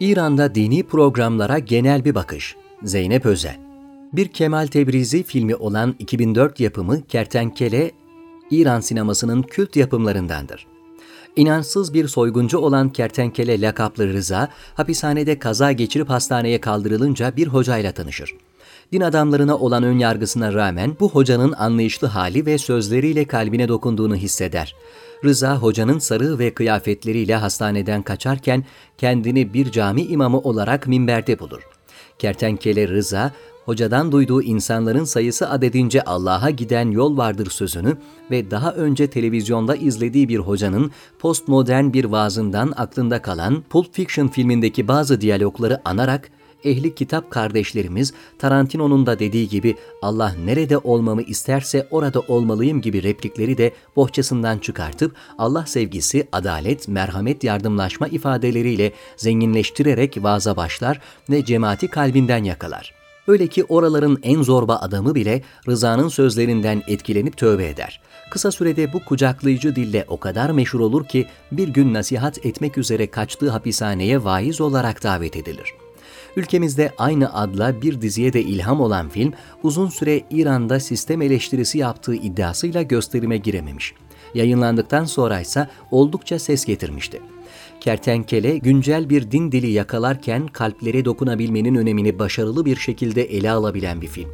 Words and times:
İran'da 0.00 0.54
dini 0.54 0.82
programlara 0.82 1.58
genel 1.58 2.04
bir 2.04 2.14
bakış. 2.14 2.56
Zeynep 2.82 3.26
Özel. 3.26 3.56
Bir 4.12 4.28
Kemal 4.28 4.66
Tebrizi 4.66 5.22
filmi 5.22 5.56
olan 5.56 5.94
2004 5.98 6.60
yapımı 6.60 7.06
Kertenkele, 7.06 7.90
İran 8.50 8.80
sinemasının 8.80 9.42
kült 9.42 9.76
yapımlarındandır. 9.76 10.66
İnansız 11.36 11.94
bir 11.94 12.08
soyguncu 12.08 12.58
olan 12.58 12.92
Kertenkele 12.92 13.60
lakaplı 13.60 14.12
Rıza, 14.12 14.48
hapishanede 14.74 15.38
kaza 15.38 15.72
geçirip 15.72 16.10
hastaneye 16.10 16.60
kaldırılınca 16.60 17.36
bir 17.36 17.46
hocayla 17.46 17.92
tanışır. 17.92 18.34
Din 18.92 19.00
adamlarına 19.00 19.56
olan 19.56 19.82
ön 19.82 19.98
yargısına 19.98 20.54
rağmen 20.54 20.96
bu 21.00 21.10
hocanın 21.10 21.52
anlayışlı 21.52 22.06
hali 22.06 22.46
ve 22.46 22.58
sözleriyle 22.58 23.24
kalbine 23.24 23.68
dokunduğunu 23.68 24.16
hisseder. 24.16 24.74
Rıza 25.24 25.56
hocanın 25.56 25.98
sarığı 25.98 26.38
ve 26.38 26.54
kıyafetleriyle 26.54 27.34
hastaneden 27.34 28.02
kaçarken 28.02 28.64
kendini 28.98 29.54
bir 29.54 29.70
cami 29.70 30.02
imamı 30.02 30.38
olarak 30.38 30.86
minberde 30.86 31.38
bulur. 31.38 31.62
Kertenkele 32.18 32.88
Rıza, 32.88 33.32
hocadan 33.64 34.12
duyduğu 34.12 34.42
insanların 34.42 35.04
sayısı 35.04 35.50
adedince 35.50 36.02
Allah'a 36.02 36.50
giden 36.50 36.90
yol 36.90 37.16
vardır 37.16 37.50
sözünü 37.50 37.96
ve 38.30 38.50
daha 38.50 38.72
önce 38.72 39.06
televizyonda 39.06 39.76
izlediği 39.76 40.28
bir 40.28 40.38
hocanın 40.38 40.90
postmodern 41.18 41.92
bir 41.92 42.04
vaazından 42.04 42.72
aklında 42.76 43.22
kalan 43.22 43.62
Pulp 43.70 43.94
Fiction 43.94 44.28
filmindeki 44.28 44.88
bazı 44.88 45.20
diyalogları 45.20 45.80
anarak 45.84 46.30
ehli 46.64 46.94
kitap 46.94 47.30
kardeşlerimiz 47.30 48.12
Tarantino'nun 48.38 49.06
da 49.06 49.18
dediği 49.18 49.48
gibi 49.48 49.76
Allah 50.02 50.34
nerede 50.44 50.78
olmamı 50.78 51.22
isterse 51.22 51.88
orada 51.90 52.20
olmalıyım 52.20 52.80
gibi 52.80 53.02
replikleri 53.02 53.58
de 53.58 53.72
bohçasından 53.96 54.58
çıkartıp 54.58 55.14
Allah 55.38 55.66
sevgisi, 55.66 56.28
adalet, 56.32 56.88
merhamet, 56.88 57.44
yardımlaşma 57.44 58.08
ifadeleriyle 58.08 58.92
zenginleştirerek 59.16 60.22
vaza 60.22 60.56
başlar 60.56 61.00
ve 61.30 61.44
cemaati 61.44 61.88
kalbinden 61.88 62.44
yakalar. 62.44 63.00
Öyle 63.26 63.46
ki 63.46 63.64
oraların 63.64 64.18
en 64.22 64.42
zorba 64.42 64.76
adamı 64.76 65.14
bile 65.14 65.42
Rıza'nın 65.68 66.08
sözlerinden 66.08 66.82
etkilenip 66.86 67.36
tövbe 67.36 67.68
eder. 67.68 68.00
Kısa 68.30 68.50
sürede 68.50 68.92
bu 68.92 69.04
kucaklayıcı 69.04 69.76
dille 69.76 70.04
o 70.08 70.20
kadar 70.20 70.50
meşhur 70.50 70.80
olur 70.80 71.04
ki 71.04 71.26
bir 71.52 71.68
gün 71.68 71.94
nasihat 71.94 72.46
etmek 72.46 72.78
üzere 72.78 73.06
kaçtığı 73.06 73.50
hapishaneye 73.50 74.24
vaiz 74.24 74.60
olarak 74.60 75.02
davet 75.02 75.36
edilir. 75.36 75.74
Ülkemizde 76.36 76.92
aynı 76.98 77.34
adla 77.34 77.82
bir 77.82 78.00
diziye 78.00 78.32
de 78.32 78.42
ilham 78.42 78.80
olan 78.80 79.08
film, 79.08 79.32
uzun 79.62 79.88
süre 79.88 80.22
İran'da 80.30 80.80
sistem 80.80 81.22
eleştirisi 81.22 81.78
yaptığı 81.78 82.14
iddiasıyla 82.14 82.82
gösterime 82.82 83.36
girememiş. 83.36 83.94
Yayınlandıktan 84.34 85.04
sonra 85.04 85.40
ise 85.40 85.68
oldukça 85.90 86.38
ses 86.38 86.64
getirmişti. 86.64 87.20
Kertenkele, 87.80 88.58
güncel 88.58 89.10
bir 89.10 89.30
din 89.30 89.52
dili 89.52 89.70
yakalarken 89.70 90.46
kalplere 90.46 91.04
dokunabilmenin 91.04 91.74
önemini 91.74 92.18
başarılı 92.18 92.64
bir 92.64 92.76
şekilde 92.76 93.22
ele 93.22 93.50
alabilen 93.50 94.00
bir 94.00 94.08
film. 94.08 94.28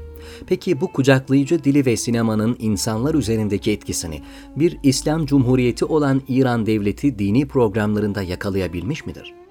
Peki 0.47 0.81
bu 0.81 0.93
kucaklayıcı 0.93 1.65
dili 1.65 1.87
ve 1.87 1.97
sinemanın 1.97 2.57
insanlar 2.59 3.15
üzerindeki 3.15 3.73
etkisini 3.73 4.23
bir 4.57 4.79
İslam 4.83 5.27
Cumhuriyeti 5.27 5.85
olan 5.85 6.23
İran 6.29 6.67
devleti 6.67 7.19
dini 7.19 7.49
programlarında 7.49 8.23
yakalayabilmiş 8.23 9.07
midir? 9.07 9.46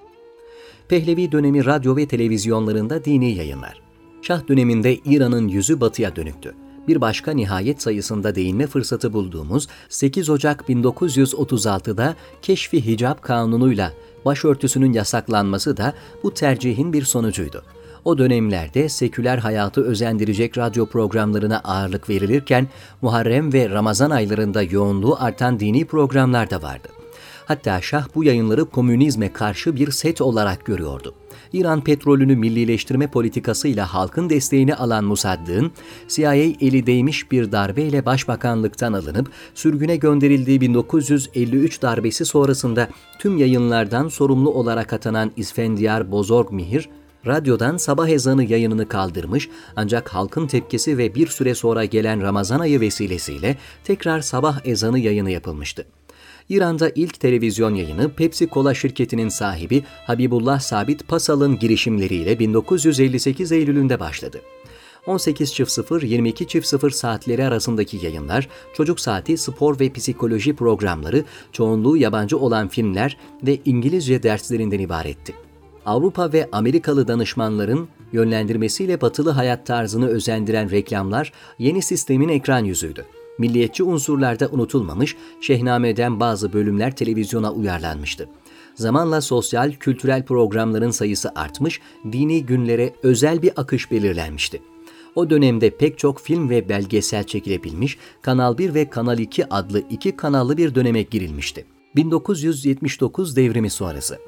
Pehlevi 0.88 1.32
dönemi 1.32 1.64
radyo 1.64 1.96
ve 1.96 2.06
televizyonlarında 2.06 3.04
dini 3.04 3.34
yayınlar. 3.34 3.80
Şah 4.22 4.48
döneminde 4.48 4.96
İran'ın 4.96 5.48
yüzü 5.48 5.80
batıya 5.80 6.16
dönüktü. 6.16 6.54
Bir 6.88 7.00
başka 7.00 7.32
nihayet 7.32 7.82
sayısında 7.82 8.34
değinme 8.34 8.66
fırsatı 8.66 9.12
bulduğumuz 9.12 9.68
8 9.88 10.30
Ocak 10.30 10.68
1936'da 10.68 12.14
Keşfi 12.42 12.86
Hicab 12.86 13.20
Kanunu'yla 13.20 13.92
başörtüsünün 14.24 14.92
yasaklanması 14.92 15.76
da 15.76 15.92
bu 16.22 16.34
tercihin 16.34 16.92
bir 16.92 17.02
sonucuydu. 17.02 17.62
O 18.04 18.18
dönemlerde 18.18 18.88
seküler 18.88 19.38
hayatı 19.38 19.84
özendirecek 19.84 20.58
radyo 20.58 20.86
programlarına 20.86 21.58
ağırlık 21.58 22.08
verilirken 22.08 22.68
Muharrem 23.02 23.52
ve 23.52 23.70
Ramazan 23.70 24.10
aylarında 24.10 24.62
yoğunluğu 24.62 25.16
artan 25.18 25.60
dini 25.60 25.84
programlar 25.84 26.50
da 26.50 26.62
vardı. 26.62 26.88
Hatta 27.46 27.80
Şah 27.80 28.06
bu 28.14 28.24
yayınları 28.24 28.64
komünizme 28.64 29.32
karşı 29.32 29.76
bir 29.76 29.90
set 29.90 30.20
olarak 30.20 30.64
görüyordu. 30.64 31.14
İran 31.52 31.84
petrolünü 31.84 32.36
millileştirme 32.36 33.06
politikasıyla 33.06 33.94
halkın 33.94 34.30
desteğini 34.30 34.74
alan 34.74 35.04
Musaddık'ın 35.04 35.72
CIA 36.08 36.34
eli 36.34 36.86
değmiş 36.86 37.32
bir 37.32 37.52
darbeyle 37.52 38.06
başbakanlıktan 38.06 38.92
alınıp 38.92 39.30
sürgüne 39.54 39.96
gönderildiği 39.96 40.60
1953 40.60 41.82
darbesi 41.82 42.24
sonrasında 42.24 42.88
tüm 43.18 43.38
yayınlardan 43.38 44.08
sorumlu 44.08 44.50
olarak 44.50 44.92
atanan 44.92 45.32
İsfendiyar 45.36 46.12
Bozorg 46.12 46.50
Mihir, 46.50 46.88
radyodan 47.26 47.76
sabah 47.76 48.08
ezanı 48.08 48.44
yayınını 48.44 48.88
kaldırmış 48.88 49.48
ancak 49.76 50.08
halkın 50.08 50.46
tepkisi 50.46 50.98
ve 50.98 51.14
bir 51.14 51.26
süre 51.26 51.54
sonra 51.54 51.84
gelen 51.84 52.22
Ramazan 52.22 52.60
ayı 52.60 52.80
vesilesiyle 52.80 53.56
tekrar 53.84 54.20
sabah 54.20 54.60
ezanı 54.64 54.98
yayını 54.98 55.30
yapılmıştı. 55.30 55.86
İran'da 56.48 56.90
ilk 56.94 57.20
televizyon 57.20 57.74
yayını 57.74 58.10
Pepsi 58.12 58.48
Cola 58.48 58.74
şirketinin 58.74 59.28
sahibi 59.28 59.84
Habibullah 60.06 60.60
Sabit 60.60 61.08
Pasal'ın 61.08 61.58
girişimleriyle 61.58 62.38
1958 62.38 63.52
Eylül'ünde 63.52 64.00
başladı. 64.00 64.40
18.00-22.00 65.06 66.90
saatleri 66.90 67.44
arasındaki 67.44 68.06
yayınlar, 68.06 68.48
çocuk 68.74 69.00
saati, 69.00 69.38
spor 69.38 69.80
ve 69.80 69.92
psikoloji 69.92 70.56
programları, 70.56 71.24
çoğunluğu 71.52 71.96
yabancı 71.96 72.38
olan 72.38 72.68
filmler 72.68 73.16
ve 73.46 73.58
İngilizce 73.64 74.22
derslerinden 74.22 74.78
ibaretti. 74.78 75.34
Avrupa 75.86 76.32
ve 76.32 76.48
Amerikalı 76.52 77.08
danışmanların 77.08 77.88
yönlendirmesiyle 78.12 79.00
batılı 79.00 79.30
hayat 79.30 79.66
tarzını 79.66 80.08
özendiren 80.08 80.70
reklamlar 80.70 81.32
yeni 81.58 81.82
sistemin 81.82 82.28
ekran 82.28 82.64
yüzüydü 82.64 83.04
milliyetçi 83.38 83.82
unsurlarda 83.82 84.48
unutulmamış, 84.48 85.16
Şehname'den 85.40 86.20
bazı 86.20 86.52
bölümler 86.52 86.96
televizyona 86.96 87.52
uyarlanmıştı. 87.52 88.28
Zamanla 88.74 89.20
sosyal, 89.20 89.72
kültürel 89.72 90.24
programların 90.24 90.90
sayısı 90.90 91.32
artmış, 91.34 91.80
dini 92.12 92.46
günlere 92.46 92.92
özel 93.02 93.42
bir 93.42 93.52
akış 93.56 93.90
belirlenmişti. 93.90 94.62
O 95.14 95.30
dönemde 95.30 95.70
pek 95.70 95.98
çok 95.98 96.20
film 96.20 96.50
ve 96.50 96.68
belgesel 96.68 97.24
çekilebilmiş, 97.24 97.98
Kanal 98.22 98.58
1 98.58 98.74
ve 98.74 98.90
Kanal 98.90 99.18
2 99.18 99.52
adlı 99.54 99.82
iki 99.90 100.16
kanallı 100.16 100.56
bir 100.56 100.74
döneme 100.74 101.02
girilmişti. 101.02 101.64
1979 101.96 103.36
devrimi 103.36 103.70
sonrası. 103.70 104.18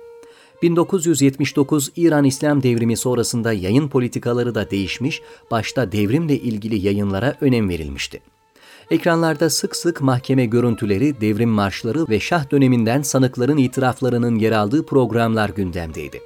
1979 0.63 1.91
İran 1.97 2.25
İslam 2.25 2.63
devrimi 2.63 2.97
sonrasında 2.97 3.53
yayın 3.53 3.89
politikaları 3.89 4.55
da 4.55 4.71
değişmiş, 4.71 5.23
başta 5.51 5.93
devrimle 5.93 6.39
ilgili 6.39 6.87
yayınlara 6.87 7.37
önem 7.41 7.69
verilmişti. 7.69 8.21
Ekranlarda 8.91 9.51
sık 9.51 9.77
sık 9.77 10.01
mahkeme 10.01 10.47
görüntüleri, 10.47 11.21
devrim 11.21 11.51
marşları 11.51 12.09
ve 12.09 12.21
şah 12.21 12.51
döneminden 12.51 13.03
sanıkların 13.03 13.57
itiraflarının 13.57 14.39
yer 14.39 14.53
aldığı 14.53 14.87
programlar 14.87 15.49
gündemdeydi. 15.49 16.21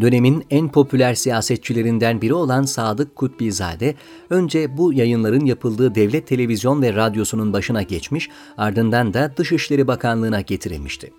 Dönemin 0.00 0.44
en 0.50 0.68
popüler 0.68 1.14
siyasetçilerinden 1.14 2.20
biri 2.20 2.34
olan 2.34 2.62
Sadık 2.62 3.16
Kutbizade, 3.16 3.94
önce 4.30 4.76
bu 4.76 4.92
yayınların 4.92 5.44
yapıldığı 5.44 5.94
devlet 5.94 6.26
televizyon 6.26 6.82
ve 6.82 6.94
radyosunun 6.94 7.52
başına 7.52 7.82
geçmiş, 7.82 8.28
ardından 8.56 9.14
da 9.14 9.32
Dışişleri 9.36 9.86
Bakanlığı'na 9.86 10.40
getirilmişti. 10.40 11.12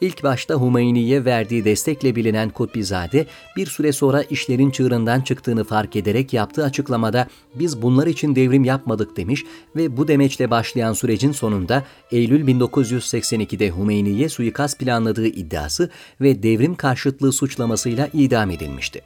İlk 0.00 0.22
başta 0.22 0.60
Hümeyni'ye 0.60 1.24
verdiği 1.24 1.64
destekle 1.64 2.16
bilinen 2.16 2.50
Kutbizade 2.50 3.26
bir 3.56 3.66
süre 3.66 3.92
sonra 3.92 4.22
işlerin 4.22 4.70
çığırından 4.70 5.20
çıktığını 5.20 5.64
fark 5.64 5.96
ederek 5.96 6.32
yaptığı 6.32 6.64
açıklamada 6.64 7.28
biz 7.54 7.82
bunlar 7.82 8.06
için 8.06 8.36
devrim 8.36 8.64
yapmadık 8.64 9.16
demiş 9.16 9.44
ve 9.76 9.96
bu 9.96 10.08
demeçle 10.08 10.50
başlayan 10.50 10.92
sürecin 10.92 11.32
sonunda 11.32 11.84
Eylül 12.12 12.46
1982'de 12.46 13.76
Hümeyni'ye 13.76 14.28
suikast 14.28 14.78
planladığı 14.78 15.26
iddiası 15.26 15.90
ve 16.20 16.42
devrim 16.42 16.74
karşıtlığı 16.74 17.32
suçlamasıyla 17.32 18.08
idam 18.12 18.50
edilmişti. 18.50 19.02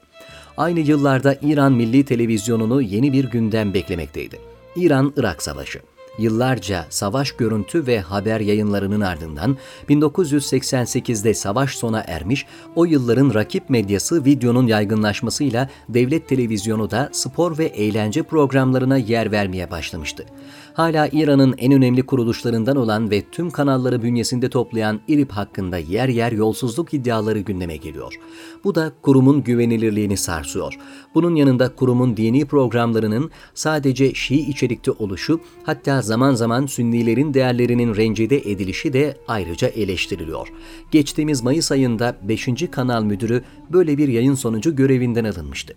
Aynı 0.57 0.81
yıllarda 0.81 1.37
İran 1.43 1.73
Milli 1.73 2.05
Televizyonu'nu 2.05 2.83
yeni 2.83 3.13
bir 3.13 3.25
gündem 3.25 3.75
beklemekteydi. 3.75 4.41
İran-Irak 4.77 5.43
Savaşı 5.43 5.81
Yıllarca 6.19 6.87
savaş 6.91 7.33
görüntü 7.33 7.87
ve 7.87 8.01
haber 8.01 8.41
yayınlarının 8.41 9.01
ardından 9.01 9.57
1988'de 9.89 11.35
savaş 11.35 11.77
sona 11.77 12.05
ermiş, 12.07 12.47
o 12.75 12.85
yılların 12.85 13.35
rakip 13.35 13.71
medyası 13.71 14.25
videonun 14.25 14.67
yaygınlaşmasıyla 14.67 15.69
devlet 15.89 16.29
televizyonu 16.29 16.91
da 16.91 17.09
spor 17.13 17.59
ve 17.59 17.65
eğlence 17.65 18.23
programlarına 18.23 18.97
yer 18.97 19.33
vermeye 19.33 19.71
başlamıştı. 19.71 20.25
Hala 20.75 21.09
İran'ın 21.13 21.55
en 21.59 21.73
önemli 21.73 22.03
kuruluşlarından 22.03 22.77
olan 22.77 23.11
ve 23.11 23.23
tüm 23.33 23.51
kanalları 23.51 24.03
bünyesinde 24.03 24.51
toplayan 24.51 25.01
İRİP 25.09 25.31
hakkında 25.33 25.79
yer 25.79 26.09
yer 26.09 26.33
yolsuzluk 26.33 26.95
iddiaları 26.95 27.39
gündeme 27.39 27.77
geliyor. 27.77 28.15
Bu 28.65 28.75
da 28.75 28.93
kurumun 29.03 29.43
güvenilirliğini 29.43 30.17
sarsıyor. 30.17 30.79
Bunun 31.15 31.35
yanında 31.35 31.75
kurumun 31.75 32.17
dini 32.17 32.45
programlarının 32.45 33.31
sadece 33.55 34.15
Şii 34.15 34.51
içerikte 34.51 34.91
oluşu, 34.91 35.41
hatta 35.65 36.00
Zaman 36.03 36.35
zaman 36.35 36.67
Sünnilerin 36.67 37.35
değerlerinin 37.35 37.97
rencide 37.97 38.39
edilişi 38.39 38.93
de 38.93 39.17
ayrıca 39.29 39.69
eleştiriliyor. 39.69 40.49
Geçtiğimiz 40.91 41.43
Mayıs 41.43 41.73
ayında 41.73 42.17
5. 42.23 42.49
Kanal 42.71 43.03
Müdürü 43.03 43.45
böyle 43.73 43.99
bir 43.99 44.09
yayın 44.09 44.35
sonucu 44.35 44.77
görevinden 44.77 45.25
alınmıştı. 45.25 45.75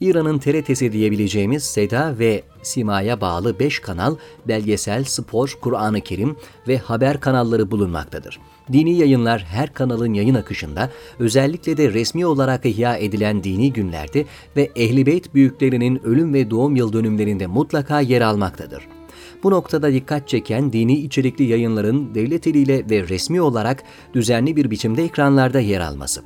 İran'ın 0.00 0.38
TRT'si 0.38 0.92
diyebileceğimiz 0.92 1.64
Seda 1.64 2.18
ve 2.18 2.42
Sima'ya 2.62 3.20
bağlı 3.20 3.58
5 3.58 3.78
kanal, 3.78 4.16
belgesel, 4.48 5.04
spor, 5.04 5.58
Kur'an-ı 5.60 6.00
Kerim 6.00 6.36
ve 6.68 6.78
haber 6.78 7.20
kanalları 7.20 7.70
bulunmaktadır. 7.70 8.40
Dini 8.72 8.98
yayınlar 8.98 9.44
her 9.44 9.74
kanalın 9.74 10.14
yayın 10.14 10.34
akışında, 10.34 10.90
özellikle 11.18 11.76
de 11.76 11.92
resmi 11.92 12.26
olarak 12.26 12.66
ihya 12.66 12.96
edilen 12.96 13.44
dini 13.44 13.72
günlerde 13.72 14.24
ve 14.56 14.70
Ehl-i 14.76 15.06
Beyt 15.06 15.34
büyüklerinin 15.34 16.04
ölüm 16.04 16.34
ve 16.34 16.50
doğum 16.50 16.76
yıl 16.76 16.92
dönümlerinde 16.92 17.46
mutlaka 17.46 18.00
yer 18.00 18.20
almaktadır. 18.20 18.88
Bu 19.44 19.50
noktada 19.50 19.92
dikkat 19.92 20.28
çeken 20.28 20.72
dini 20.72 20.98
içerikli 20.98 21.44
yayınların 21.44 22.14
devlet 22.14 22.46
eliyle 22.46 22.90
ve 22.90 23.08
resmi 23.08 23.40
olarak 23.40 23.82
düzenli 24.14 24.56
bir 24.56 24.70
biçimde 24.70 25.04
ekranlarda 25.04 25.60
yer 25.60 25.80
alması. 25.80 26.22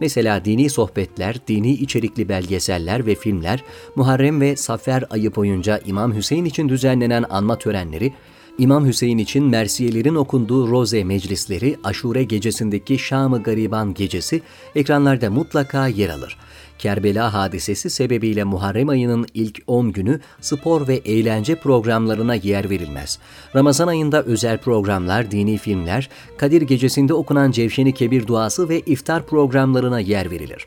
Mesela 0.00 0.44
dini 0.44 0.70
sohbetler, 0.70 1.36
dini 1.48 1.72
içerikli 1.72 2.28
belgeseller 2.28 3.06
ve 3.06 3.14
filmler, 3.14 3.64
Muharrem 3.96 4.40
ve 4.40 4.56
Safer 4.56 5.04
ayı 5.10 5.34
boyunca 5.34 5.80
İmam 5.86 6.14
Hüseyin 6.14 6.44
için 6.44 6.68
düzenlenen 6.68 7.24
anma 7.30 7.58
törenleri, 7.58 8.12
İmam 8.58 8.86
Hüseyin 8.86 9.18
için 9.18 9.44
mersiyelerin 9.44 10.14
okunduğu 10.14 10.68
roze 10.68 11.04
meclisleri, 11.04 11.76
aşure 11.84 12.24
gecesindeki 12.24 12.98
Şam-ı 12.98 13.42
Gariban 13.42 13.94
gecesi 13.94 14.42
ekranlarda 14.74 15.30
mutlaka 15.30 15.86
yer 15.86 16.08
alır. 16.08 16.38
Kerbela 16.78 17.34
hadisesi 17.34 17.90
sebebiyle 17.90 18.44
Muharrem 18.44 18.88
ayının 18.88 19.26
ilk 19.34 19.62
10 19.66 19.92
günü 19.92 20.20
spor 20.40 20.88
ve 20.88 20.94
eğlence 20.94 21.54
programlarına 21.54 22.34
yer 22.34 22.70
verilmez. 22.70 23.18
Ramazan 23.54 23.88
ayında 23.88 24.22
özel 24.22 24.58
programlar, 24.58 25.30
dini 25.30 25.58
filmler, 25.58 26.08
Kadir 26.36 26.62
gecesinde 26.62 27.14
okunan 27.14 27.50
Cevşeni 27.50 27.94
Kebir 27.94 28.26
duası 28.26 28.68
ve 28.68 28.80
iftar 28.80 29.26
programlarına 29.26 30.00
yer 30.00 30.30
verilir. 30.30 30.66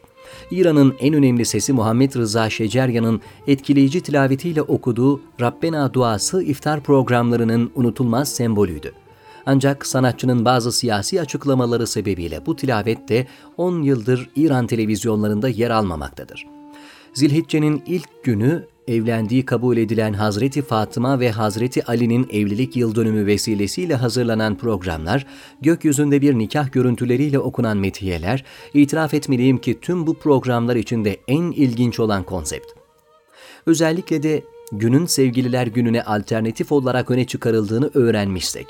İran'ın 0.52 0.96
en 1.00 1.14
önemli 1.14 1.46
sesi 1.46 1.74
Muhammed 1.74 2.16
Rıza 2.16 2.50
Şeceryan'ın 2.50 3.22
etkileyici 3.48 4.02
tilavetiyle 4.02 4.62
okuduğu 4.62 5.22
Rabbena 5.42 5.94
duası 5.94 6.44
iftar 6.44 6.82
programlarının 6.82 7.72
unutulmaz 7.76 8.30
sembolüydü. 8.30 8.94
Ancak 9.46 9.86
sanatçının 9.86 10.46
bazı 10.46 10.72
siyasi 10.72 11.22
açıklamaları 11.22 11.88
sebebiyle 11.88 12.46
bu 12.46 12.56
tilavet 12.56 13.10
de 13.10 13.28
10 13.58 13.82
yıldır 13.82 14.30
İran 14.36 14.68
televizyonlarında 14.68 15.50
yer 15.50 15.70
almamaktadır. 15.70 16.55
Zilhicce'nin 17.16 17.84
ilk 17.86 18.24
günü 18.24 18.68
evlendiği 18.88 19.46
kabul 19.46 19.78
edilen 19.78 20.14
Hazreti 20.14 20.62
Fatıma 20.62 21.20
ve 21.20 21.32
Hazreti 21.32 21.86
Ali'nin 21.86 22.28
evlilik 22.32 22.76
yıl 22.76 22.96
dönümü 22.96 23.26
vesilesiyle 23.26 23.96
hazırlanan 23.96 24.58
programlar, 24.58 25.26
gökyüzünde 25.62 26.22
bir 26.22 26.34
nikah 26.34 26.72
görüntüleriyle 26.72 27.40
okunan 27.40 27.78
metiyeler, 27.78 28.44
itiraf 28.74 29.14
etmeliyim 29.14 29.58
ki 29.58 29.80
tüm 29.82 30.08
bu 30.08 30.14
programlar 30.20 30.76
içinde 30.76 31.18
en 31.28 31.52
ilginç 31.52 32.00
olan 32.00 32.24
konsept. 32.24 32.72
Özellikle 33.66 34.24
de 34.24 34.44
günün 34.72 35.06
sevgililer 35.06 35.68
gününe 35.68 36.04
alternatif 36.04 36.72
olarak 36.72 37.12
öne 37.12 37.28
çıkarıldığını 37.28 37.92
öğrenmişsek, 37.94 38.68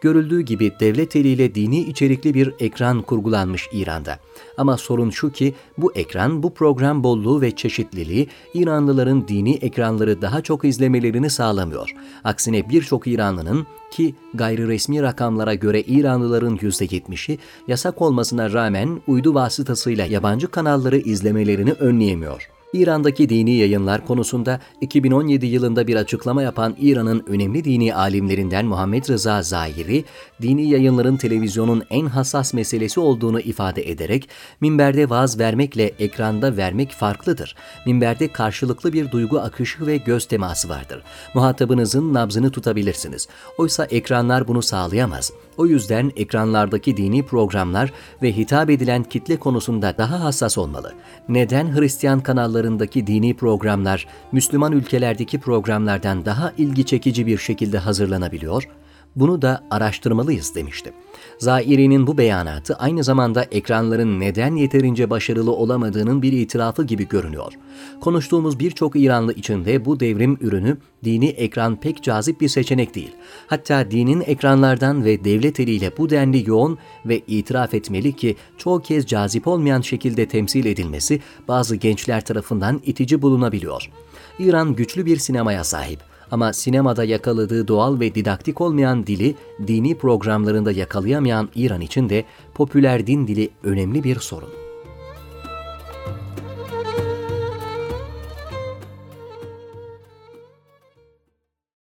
Görüldüğü 0.00 0.40
gibi 0.40 0.72
devlet 0.80 1.16
eliyle 1.16 1.54
dini 1.54 1.80
içerikli 1.80 2.34
bir 2.34 2.54
ekran 2.60 3.02
kurgulanmış 3.02 3.68
İran'da. 3.72 4.18
Ama 4.56 4.76
sorun 4.76 5.10
şu 5.10 5.32
ki 5.32 5.54
bu 5.78 5.92
ekran, 5.94 6.42
bu 6.42 6.54
program 6.54 7.04
bolluğu 7.04 7.40
ve 7.40 7.56
çeşitliliği 7.56 8.28
İranlıların 8.54 9.28
dini 9.28 9.54
ekranları 9.54 10.22
daha 10.22 10.40
çok 10.40 10.64
izlemelerini 10.64 11.30
sağlamıyor. 11.30 11.94
Aksine 12.24 12.68
birçok 12.68 13.06
İranlının 13.06 13.66
ki 13.90 14.14
gayri 14.34 14.68
resmi 14.68 15.02
rakamlara 15.02 15.54
göre 15.54 15.82
İranlıların 15.82 16.56
%70'i 16.56 17.38
yasak 17.68 18.02
olmasına 18.02 18.52
rağmen 18.52 19.00
uydu 19.06 19.34
vasıtasıyla 19.34 20.06
yabancı 20.06 20.48
kanalları 20.48 20.98
izlemelerini 20.98 21.72
önleyemiyor. 21.72 22.57
İran'daki 22.72 23.28
dini 23.28 23.50
yayınlar 23.50 24.06
konusunda 24.06 24.60
2017 24.80 25.46
yılında 25.46 25.86
bir 25.86 25.96
açıklama 25.96 26.42
yapan 26.42 26.76
İran'ın 26.80 27.24
önemli 27.26 27.64
dini 27.64 27.94
alimlerinden 27.94 28.66
Muhammed 28.66 29.08
Rıza 29.08 29.42
Zahiri, 29.42 30.04
dini 30.42 30.70
yayınların 30.70 31.16
televizyonun 31.16 31.82
en 31.90 32.06
hassas 32.06 32.54
meselesi 32.54 33.00
olduğunu 33.00 33.40
ifade 33.40 33.90
ederek, 33.90 34.28
minberde 34.60 35.10
vaaz 35.10 35.38
vermekle 35.38 35.84
ekranda 35.84 36.56
vermek 36.56 36.90
farklıdır. 36.90 37.54
Minberde 37.86 38.28
karşılıklı 38.28 38.92
bir 38.92 39.10
duygu 39.10 39.38
akışı 39.38 39.86
ve 39.86 39.96
göz 39.96 40.24
teması 40.24 40.68
vardır. 40.68 41.02
Muhatabınızın 41.34 42.14
nabzını 42.14 42.50
tutabilirsiniz. 42.50 43.28
Oysa 43.58 43.84
ekranlar 43.84 44.48
bunu 44.48 44.62
sağlayamaz. 44.62 45.32
O 45.56 45.66
yüzden 45.66 46.12
ekranlardaki 46.16 46.96
dini 46.96 47.26
programlar 47.26 47.92
ve 48.22 48.36
hitap 48.36 48.70
edilen 48.70 49.02
kitle 49.02 49.36
konusunda 49.36 49.94
daha 49.98 50.24
hassas 50.24 50.58
olmalı. 50.58 50.92
Neden 51.28 51.76
Hristiyan 51.76 52.20
kanallarındaki 52.58 53.06
dini 53.06 53.34
programlar 53.34 54.06
Müslüman 54.32 54.72
ülkelerdeki 54.72 55.40
programlardan 55.40 56.24
daha 56.24 56.52
ilgi 56.58 56.86
çekici 56.86 57.26
bir 57.26 57.38
şekilde 57.38 57.78
hazırlanabiliyor? 57.78 58.68
Bunu 59.18 59.42
da 59.42 59.64
araştırmalıyız 59.70 60.54
demişti. 60.54 60.92
Zairi'nin 61.38 62.06
bu 62.06 62.18
beyanatı 62.18 62.74
aynı 62.74 63.04
zamanda 63.04 63.42
ekranların 63.42 64.20
neden 64.20 64.56
yeterince 64.56 65.10
başarılı 65.10 65.52
olamadığının 65.52 66.22
bir 66.22 66.32
itirafı 66.32 66.84
gibi 66.84 67.08
görünüyor. 67.08 67.52
Konuştuğumuz 68.00 68.58
birçok 68.58 68.96
İranlı 68.96 69.32
içinde 69.32 69.84
bu 69.84 70.00
devrim 70.00 70.38
ürünü 70.40 70.76
dini 71.04 71.28
ekran 71.28 71.80
pek 71.80 72.02
cazip 72.02 72.40
bir 72.40 72.48
seçenek 72.48 72.94
değil. 72.94 73.12
Hatta 73.46 73.90
dinin 73.90 74.20
ekranlardan 74.26 75.04
ve 75.04 75.24
devlet 75.24 75.60
eliyle 75.60 75.92
bu 75.98 76.10
denli 76.10 76.50
yoğun 76.50 76.78
ve 77.06 77.18
itiraf 77.18 77.74
etmeli 77.74 78.16
ki 78.16 78.36
çoğu 78.58 78.82
kez 78.82 79.06
cazip 79.06 79.46
olmayan 79.46 79.80
şekilde 79.80 80.28
temsil 80.28 80.66
edilmesi 80.66 81.20
bazı 81.48 81.76
gençler 81.76 82.24
tarafından 82.24 82.80
itici 82.86 83.22
bulunabiliyor. 83.22 83.90
İran 84.38 84.74
güçlü 84.74 85.06
bir 85.06 85.16
sinemaya 85.16 85.64
sahip 85.64 86.00
ama 86.30 86.52
sinemada 86.52 87.04
yakaladığı 87.04 87.68
doğal 87.68 88.00
ve 88.00 88.14
didaktik 88.14 88.60
olmayan 88.60 89.06
dili 89.06 89.34
dini 89.66 89.98
programlarında 89.98 90.72
yakalayamayan 90.72 91.48
İran 91.54 91.80
için 91.80 92.08
de 92.08 92.24
popüler 92.54 93.06
din 93.06 93.26
dili 93.26 93.50
önemli 93.62 94.04
bir 94.04 94.16
sorun. 94.16 94.67